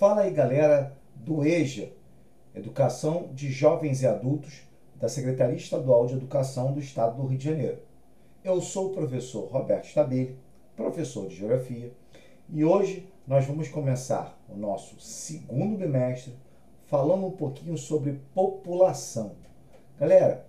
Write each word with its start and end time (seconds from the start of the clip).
Fala 0.00 0.22
aí, 0.22 0.30
galera 0.30 0.96
do 1.14 1.44
EJA, 1.44 1.90
Educação 2.54 3.28
de 3.34 3.50
Jovens 3.50 4.00
e 4.00 4.06
Adultos, 4.06 4.62
da 4.96 5.10
Secretaria 5.10 5.54
Estadual 5.54 6.06
de 6.06 6.14
Educação 6.14 6.72
do 6.72 6.80
Estado 6.80 7.18
do 7.18 7.26
Rio 7.26 7.36
de 7.36 7.44
Janeiro. 7.44 7.82
Eu 8.42 8.62
sou 8.62 8.86
o 8.86 8.94
professor 8.94 9.46
Roberto 9.50 9.84
Stabile, 9.84 10.38
professor 10.74 11.28
de 11.28 11.36
Geografia, 11.36 11.92
e 12.48 12.64
hoje 12.64 13.12
nós 13.26 13.44
vamos 13.44 13.68
começar 13.68 14.42
o 14.48 14.56
nosso 14.56 14.98
segundo 14.98 15.76
bimestre 15.76 16.32
falando 16.86 17.26
um 17.26 17.32
pouquinho 17.32 17.76
sobre 17.76 18.22
população. 18.34 19.32
Galera, 19.98 20.46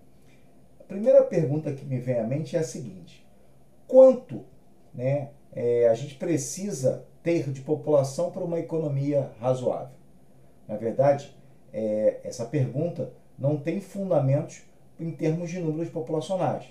a 0.80 0.84
primeira 0.86 1.26
pergunta 1.26 1.74
que 1.74 1.84
me 1.84 2.00
vem 2.00 2.20
à 2.20 2.24
mente 2.24 2.56
é 2.56 2.60
a 2.60 2.64
seguinte: 2.64 3.28
quanto 3.86 4.46
né, 4.94 5.32
é, 5.52 5.90
a 5.90 5.94
gente 5.94 6.16
precisa 6.16 7.06
ter 7.24 7.52
de 7.52 7.62
população 7.62 8.32
para 8.32 8.44
uma 8.44 8.60
economia 8.60 9.32
razoável? 9.40 9.96
Na 10.68 10.76
verdade, 10.78 11.36
é, 11.74 12.20
essa 12.24 12.46
pergunta 12.46 13.12
não 13.38 13.58
tem 13.58 13.80
fundamentos 13.80 14.64
em 15.00 15.12
termos 15.12 15.50
de 15.50 15.60
números 15.60 15.90
populacionais. 15.90 16.66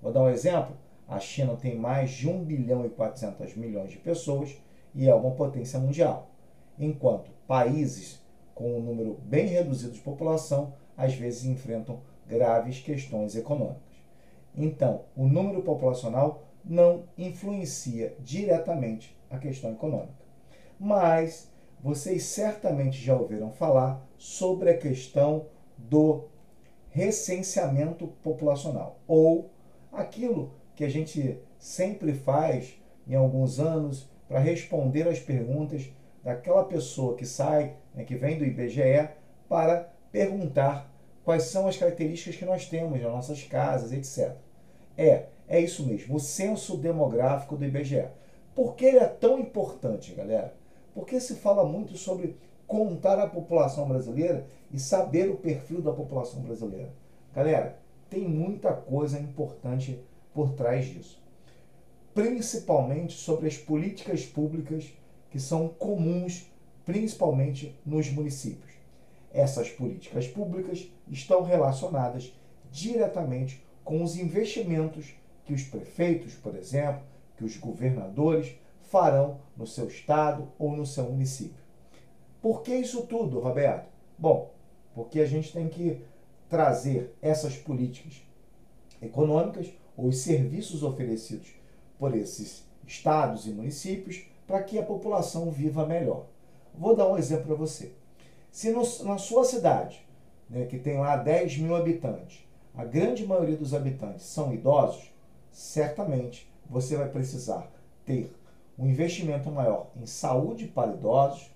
Vou 0.00 0.12
dar 0.12 0.22
um 0.22 0.28
exemplo. 0.28 0.76
A 1.08 1.18
China 1.18 1.56
tem 1.56 1.76
mais 1.76 2.10
de 2.10 2.28
1 2.28 2.44
bilhão 2.44 2.86
e 2.86 2.90
400 2.90 3.56
milhões 3.56 3.90
de 3.90 3.98
pessoas 3.98 4.56
e 4.94 5.08
é 5.08 5.14
uma 5.14 5.32
potência 5.32 5.78
mundial, 5.78 6.30
enquanto 6.78 7.30
países 7.46 8.22
com 8.54 8.78
um 8.78 8.80
número 8.80 9.18
bem 9.24 9.46
reduzido 9.46 9.92
de 9.92 10.00
população 10.00 10.72
às 10.96 11.14
vezes 11.14 11.44
enfrentam 11.44 12.00
graves 12.26 12.80
questões 12.80 13.34
econômicas. 13.34 13.82
Então, 14.56 15.02
o 15.16 15.26
número 15.26 15.62
populacional 15.62 16.44
não 16.64 17.04
influencia 17.18 18.16
diretamente 18.20 19.14
a 19.34 19.38
questão 19.38 19.72
econômica. 19.72 20.24
Mas 20.78 21.50
vocês 21.82 22.24
certamente 22.24 22.98
já 22.98 23.14
ouviram 23.14 23.50
falar 23.50 24.04
sobre 24.16 24.70
a 24.70 24.78
questão 24.78 25.46
do 25.76 26.28
recenseamento 26.90 28.06
populacional, 28.22 29.00
ou 29.06 29.50
aquilo 29.92 30.54
que 30.74 30.84
a 30.84 30.88
gente 30.88 31.38
sempre 31.58 32.12
faz 32.12 32.80
em 33.06 33.14
alguns 33.14 33.58
anos 33.58 34.08
para 34.28 34.38
responder 34.38 35.08
às 35.08 35.18
perguntas 35.18 35.90
daquela 36.22 36.64
pessoa 36.64 37.16
que 37.16 37.26
sai, 37.26 37.76
né, 37.94 38.04
que 38.04 38.16
vem 38.16 38.38
do 38.38 38.44
IBGE, 38.44 39.08
para 39.48 39.92
perguntar 40.10 40.90
quais 41.24 41.44
são 41.44 41.66
as 41.66 41.76
características 41.76 42.36
que 42.36 42.44
nós 42.44 42.66
temos 42.66 43.00
nas 43.00 43.12
nossas 43.12 43.42
casas, 43.42 43.92
etc. 43.92 44.36
É, 44.96 45.26
é 45.48 45.60
isso 45.60 45.86
mesmo, 45.86 46.14
o 46.14 46.20
censo 46.20 46.76
demográfico 46.76 47.56
do 47.56 47.64
IBGE. 47.64 48.06
Por 48.54 48.76
que 48.76 48.84
ele 48.84 48.98
é 48.98 49.06
tão 49.06 49.38
importante, 49.38 50.14
galera? 50.14 50.54
Porque 50.94 51.18
se 51.18 51.34
fala 51.34 51.64
muito 51.64 51.96
sobre 51.96 52.36
contar 52.66 53.18
a 53.18 53.26
população 53.26 53.88
brasileira 53.88 54.46
e 54.70 54.78
saber 54.78 55.28
o 55.28 55.36
perfil 55.36 55.82
da 55.82 55.92
população 55.92 56.40
brasileira. 56.40 56.92
Galera, 57.34 57.78
tem 58.08 58.28
muita 58.28 58.72
coisa 58.72 59.18
importante 59.18 60.00
por 60.32 60.52
trás 60.52 60.86
disso. 60.86 61.22
Principalmente 62.14 63.14
sobre 63.14 63.48
as 63.48 63.56
políticas 63.56 64.24
públicas 64.24 64.92
que 65.30 65.40
são 65.40 65.68
comuns, 65.68 66.48
principalmente 66.84 67.76
nos 67.84 68.08
municípios. 68.08 68.72
Essas 69.32 69.68
políticas 69.68 70.28
públicas 70.28 70.88
estão 71.08 71.42
relacionadas 71.42 72.32
diretamente 72.70 73.64
com 73.82 74.02
os 74.02 74.16
investimentos 74.16 75.12
que 75.44 75.52
os 75.52 75.64
prefeitos, 75.64 76.34
por 76.34 76.54
exemplo, 76.54 77.02
que 77.36 77.44
os 77.44 77.56
governadores 77.56 78.56
farão 78.82 79.40
no 79.56 79.66
seu 79.66 79.88
estado 79.88 80.48
ou 80.58 80.76
no 80.76 80.86
seu 80.86 81.04
município. 81.04 81.62
Por 82.40 82.62
que 82.62 82.74
isso 82.74 83.06
tudo, 83.06 83.40
Roberto? 83.40 83.88
Bom, 84.18 84.52
porque 84.94 85.20
a 85.20 85.26
gente 85.26 85.52
tem 85.52 85.68
que 85.68 86.00
trazer 86.48 87.14
essas 87.20 87.56
políticas 87.56 88.22
econômicas 89.00 89.72
ou 89.96 90.06
os 90.06 90.18
serviços 90.18 90.82
oferecidos 90.82 91.52
por 91.98 92.14
esses 92.14 92.64
estados 92.86 93.46
e 93.46 93.50
municípios 93.50 94.26
para 94.46 94.62
que 94.62 94.78
a 94.78 94.82
população 94.82 95.50
viva 95.50 95.86
melhor. 95.86 96.26
Vou 96.76 96.94
dar 96.94 97.08
um 97.08 97.16
exemplo 97.16 97.46
para 97.46 97.54
você. 97.54 97.92
Se 98.50 98.70
no, 98.70 98.82
na 99.04 99.18
sua 99.18 99.44
cidade, 99.44 100.06
né, 100.48 100.66
que 100.66 100.78
tem 100.78 100.98
lá 100.98 101.16
10 101.16 101.58
mil 101.58 101.74
habitantes, 101.74 102.46
a 102.74 102.84
grande 102.84 103.26
maioria 103.26 103.56
dos 103.56 103.72
habitantes 103.72 104.26
são 104.26 104.52
idosos, 104.52 105.12
certamente 105.50 106.52
você 106.68 106.96
vai 106.96 107.08
precisar 107.08 107.70
ter 108.04 108.34
um 108.78 108.86
investimento 108.86 109.50
maior 109.50 109.88
em 109.96 110.06
saúde 110.06 110.66
para 110.66 110.92
idosos, 110.92 111.50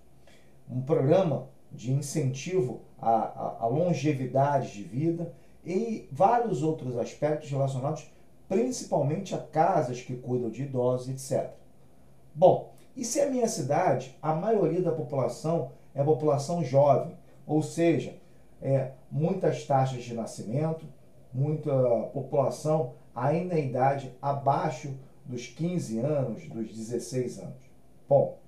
um 0.70 0.80
programa 0.80 1.46
de 1.72 1.92
incentivo 1.92 2.80
à, 3.00 3.10
à, 3.10 3.56
à 3.60 3.66
longevidade 3.66 4.72
de 4.72 4.82
vida 4.82 5.32
e 5.64 6.08
vários 6.10 6.62
outros 6.62 6.96
aspectos 6.96 7.50
relacionados 7.50 8.06
principalmente 8.48 9.34
a 9.34 9.38
casas 9.38 10.00
que 10.00 10.16
cuidam 10.16 10.50
de 10.50 10.62
idosos, 10.62 11.08
etc. 11.08 11.50
Bom, 12.34 12.72
e 12.96 13.04
se 13.04 13.20
a 13.20 13.30
minha 13.30 13.46
cidade, 13.46 14.16
a 14.22 14.34
maioria 14.34 14.80
da 14.80 14.90
população 14.90 15.70
é 15.94 16.02
população 16.02 16.64
jovem, 16.64 17.14
ou 17.46 17.62
seja, 17.62 18.16
é, 18.62 18.92
muitas 19.10 19.64
taxas 19.66 20.02
de 20.02 20.14
nascimento, 20.14 20.86
muita 21.32 21.70
população 22.12 22.94
ainda 23.18 23.58
em 23.58 23.68
idade 23.68 24.14
abaixo 24.20 24.94
dos 25.24 25.46
15 25.46 25.98
anos, 25.98 26.48
dos 26.48 26.68
16 26.74 27.38
anos. 27.40 27.68
Bom, 28.08 28.38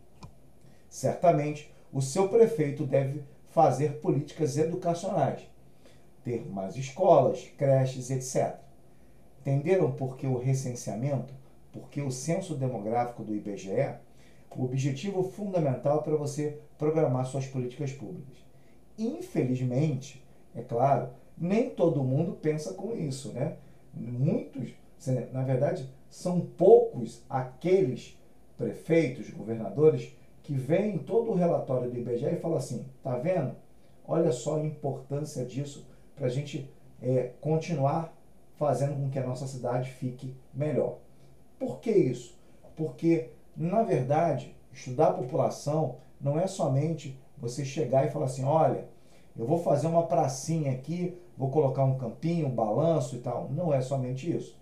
certamente 0.89 1.73
o 1.93 2.01
seu 2.01 2.29
prefeito 2.29 2.87
deve 2.87 3.23
fazer 3.51 4.01
políticas 4.01 4.57
educacionais, 4.57 5.43
ter 6.25 6.49
mais 6.49 6.77
escolas, 6.77 7.51
creches, 7.59 8.11
etc. 8.11 8.57
Entenderam 9.41 9.93
por 9.93 10.17
que 10.17 10.27
o 10.27 10.39
recenseamento, 10.39 11.35
por 11.73 11.89
que 11.89 12.01
o 12.01 12.11
censo 12.11 12.55
demográfico 12.55 13.25
do 13.25 13.35
IBGE? 13.35 13.95
O 14.51 14.65
objetivo 14.65 15.23
fundamental 15.23 16.03
para 16.03 16.17
você 16.17 16.59
programar 16.77 17.25
suas 17.27 17.47
políticas 17.47 17.93
públicas. 17.93 18.37
Infelizmente, 18.99 20.25
é 20.55 20.63
claro, 20.63 21.11
nem 21.39 21.71
todo 21.71 22.03
mundo 22.03 22.33
pensa 22.33 22.75
com 22.75 22.95
isso, 22.97 23.33
né? 23.33 23.57
Muitos, 23.95 24.71
na 25.33 25.43
verdade, 25.43 25.89
são 26.09 26.41
poucos 26.41 27.25
aqueles 27.29 28.19
prefeitos, 28.57 29.31
governadores 29.31 30.15
que 30.43 30.55
veem 30.55 30.99
todo 30.99 31.31
o 31.31 31.35
relatório 31.35 31.91
do 31.91 31.99
IBGE 31.99 32.27
e 32.27 32.41
falam 32.41 32.59
assim: 32.59 32.87
tá 33.03 33.17
vendo? 33.17 33.55
Olha 34.05 34.33
só 34.33 34.57
a 34.57 34.65
importância 34.65 35.45
disso 35.45 35.87
para 36.17 36.27
a 36.27 36.31
gente 36.31 36.71
é, 37.01 37.33
continuar 37.41 38.15
fazendo 38.57 38.95
com 38.95 39.09
que 39.09 39.19
a 39.19 39.27
nossa 39.27 39.47
cidade 39.47 39.91
fique 39.91 40.35
melhor. 40.53 40.99
Por 41.59 41.81
que 41.81 41.91
isso? 41.91 42.39
Porque, 42.77 43.31
na 43.57 43.83
verdade, 43.83 44.55
estudar 44.73 45.09
a 45.09 45.15
população 45.15 45.97
não 46.21 46.39
é 46.39 46.47
somente 46.47 47.19
você 47.39 47.65
chegar 47.65 48.07
e 48.07 48.11
falar 48.11 48.27
assim: 48.27 48.45
olha, 48.45 48.87
eu 49.37 49.47
vou 49.47 49.59
fazer 49.63 49.87
uma 49.87 50.07
pracinha 50.07 50.73
aqui, 50.73 51.17
vou 51.37 51.51
colocar 51.51 51.85
um 51.85 51.97
campinho, 51.97 52.47
um 52.47 52.55
balanço 52.55 53.17
e 53.17 53.21
tal. 53.21 53.49
Não 53.51 53.73
é 53.73 53.81
somente 53.81 54.35
isso. 54.35 54.59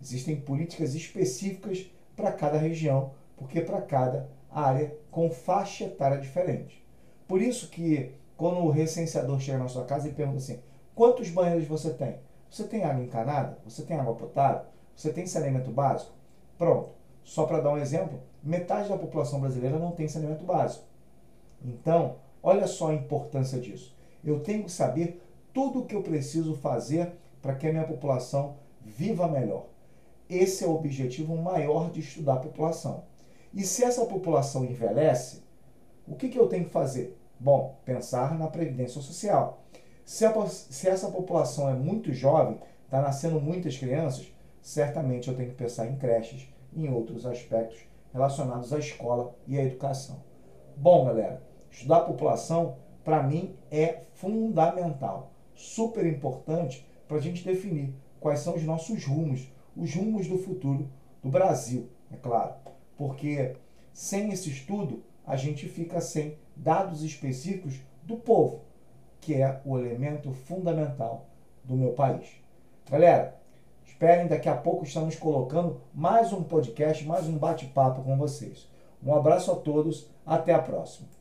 Existem 0.00 0.36
políticas 0.36 0.94
específicas 0.94 1.86
para 2.14 2.32
cada 2.32 2.58
região, 2.58 3.12
porque 3.36 3.60
para 3.60 3.82
cada 3.82 4.28
área 4.50 4.96
com 5.10 5.30
faixa 5.30 5.84
etária 5.84 6.18
diferente. 6.18 6.84
Por 7.26 7.40
isso 7.40 7.68
que 7.68 8.14
quando 8.36 8.58
o 8.58 8.70
recenseador 8.70 9.40
chega 9.40 9.58
na 9.58 9.68
sua 9.68 9.84
casa 9.84 10.08
e 10.08 10.12
pergunta 10.12 10.38
assim: 10.38 10.60
quantos 10.94 11.30
banheiros 11.30 11.66
você 11.66 11.90
tem? 11.90 12.18
Você 12.50 12.64
tem 12.64 12.84
água 12.84 13.02
encanada? 13.02 13.58
Você 13.64 13.82
tem 13.82 13.96
água 13.96 14.14
potável? 14.14 14.66
Você 14.94 15.12
tem 15.12 15.26
saneamento 15.26 15.70
básico? 15.70 16.12
Pronto. 16.56 16.90
Só 17.24 17.46
para 17.46 17.60
dar 17.60 17.72
um 17.72 17.78
exemplo, 17.78 18.20
metade 18.42 18.88
da 18.88 18.98
população 18.98 19.40
brasileira 19.40 19.78
não 19.78 19.92
tem 19.92 20.06
saneamento 20.06 20.44
básico. 20.44 20.84
Então, 21.64 22.16
olha 22.42 22.66
só 22.66 22.90
a 22.90 22.94
importância 22.94 23.58
disso. 23.58 23.96
Eu 24.24 24.40
tenho 24.40 24.64
que 24.64 24.72
saber 24.72 25.22
tudo 25.52 25.80
o 25.80 25.86
que 25.86 25.94
eu 25.94 26.02
preciso 26.02 26.54
fazer 26.54 27.12
para 27.40 27.54
que 27.54 27.66
a 27.66 27.72
minha 27.72 27.86
população 27.86 28.56
viva 28.80 29.28
melhor. 29.28 29.66
Esse 30.28 30.64
é 30.64 30.66
o 30.66 30.74
objetivo 30.74 31.36
maior 31.36 31.90
de 31.90 32.00
estudar 32.00 32.34
a 32.34 32.40
população. 32.40 33.04
E 33.52 33.62
se 33.62 33.84
essa 33.84 34.04
população 34.06 34.64
envelhece, 34.64 35.42
o 36.08 36.16
que, 36.16 36.28
que 36.28 36.38
eu 36.38 36.48
tenho 36.48 36.64
que 36.64 36.70
fazer? 36.70 37.16
Bom, 37.38 37.78
pensar 37.84 38.36
na 38.38 38.48
previdência 38.48 39.00
social. 39.00 39.62
Se, 40.04 40.24
a, 40.24 40.46
se 40.48 40.88
essa 40.88 41.10
população 41.10 41.68
é 41.68 41.74
muito 41.74 42.12
jovem, 42.12 42.58
está 42.84 43.00
nascendo 43.00 43.40
muitas 43.40 43.76
crianças, 43.76 44.32
certamente 44.60 45.28
eu 45.28 45.36
tenho 45.36 45.50
que 45.50 45.56
pensar 45.56 45.86
em 45.86 45.96
creches 45.96 46.48
em 46.74 46.88
outros 46.88 47.26
aspectos 47.26 47.78
relacionados 48.12 48.72
à 48.72 48.78
escola 48.78 49.34
e 49.46 49.58
à 49.58 49.62
educação. 49.62 50.22
Bom, 50.76 51.04
galera, 51.04 51.42
estudar 51.70 51.98
a 51.98 52.04
população, 52.04 52.76
para 53.04 53.22
mim, 53.22 53.54
é 53.70 54.02
fundamental, 54.14 55.30
super 55.54 56.06
importante 56.06 56.86
para 57.06 57.18
a 57.18 57.20
gente 57.20 57.44
definir 57.44 57.94
quais 58.18 58.40
são 58.40 58.54
os 58.54 58.62
nossos 58.64 59.04
rumos, 59.04 59.52
os 59.76 59.94
rumos 59.94 60.26
do 60.26 60.38
futuro 60.38 60.88
do 61.22 61.28
Brasil, 61.28 61.88
é 62.10 62.16
claro. 62.16 62.54
Porque 62.96 63.56
sem 63.92 64.32
esse 64.32 64.48
estudo, 64.48 65.02
a 65.26 65.36
gente 65.36 65.68
fica 65.68 66.00
sem 66.00 66.38
dados 66.56 67.02
específicos 67.02 67.80
do 68.02 68.16
povo, 68.16 68.62
que 69.20 69.34
é 69.34 69.60
o 69.64 69.78
elemento 69.78 70.32
fundamental 70.32 71.26
do 71.62 71.76
meu 71.76 71.92
país. 71.92 72.28
Galera, 72.90 73.38
esperem, 73.84 74.28
daqui 74.28 74.48
a 74.48 74.56
pouco 74.56 74.84
estamos 74.84 75.16
colocando 75.16 75.80
mais 75.92 76.32
um 76.32 76.42
podcast, 76.42 77.04
mais 77.06 77.26
um 77.26 77.38
bate-papo 77.38 78.02
com 78.02 78.16
vocês. 78.16 78.68
Um 79.02 79.14
abraço 79.14 79.52
a 79.52 79.56
todos, 79.56 80.10
até 80.24 80.52
a 80.52 80.58
próxima. 80.58 81.14